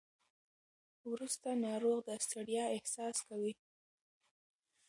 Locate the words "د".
2.07-2.09